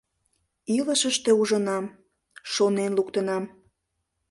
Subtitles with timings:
[0.77, 1.85] Илышыште ужынам—
[2.53, 3.43] шонен луктынам...